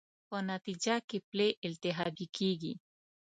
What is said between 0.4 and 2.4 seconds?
نتېجه کې پلې التهابي